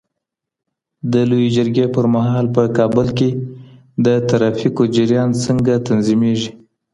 [1.11, 3.29] د لويي جرګې پر مهال په کابل کي
[4.05, 6.51] د ترافیکو جریان څنګه تنظیمېږي؟